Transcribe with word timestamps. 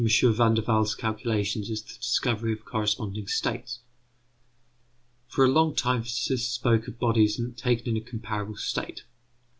Van 0.03 0.55
der 0.55 0.63
Waals' 0.65 0.95
calculations 0.97 1.69
is 1.69 1.83
the 1.83 1.93
discovery 1.95 2.51
of 2.51 2.65
corresponding 2.65 3.27
states. 3.27 3.81
For 5.27 5.45
a 5.45 5.51
long 5.51 5.75
time 5.75 6.01
physicists 6.01 6.51
spoke 6.55 6.87
of 6.87 6.97
bodies 6.97 7.39
taken 7.55 7.95
in 7.95 8.01
a 8.01 8.03
comparable 8.03 8.55
state. 8.55 9.03